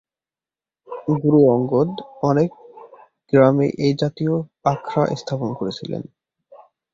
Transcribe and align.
গুরু 1.15 1.39
অঙ্গদ 1.47 1.89
অনেক 2.21 2.49
গ্রামে 3.33 3.67
এই 3.85 3.93
জাতীয় 4.01 4.33
আখড়া 4.65 5.03
স্থাপন 5.15 5.49
করেছিলেন। 5.53 6.03